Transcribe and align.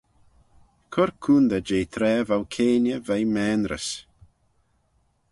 Cur 0.93 1.09
coontey 1.23 1.63
jeh 1.67 1.87
traa 1.93 2.21
v'ou 2.27 2.43
keayney 2.53 2.99
veih 3.07 3.27
maynrys. 3.33 3.87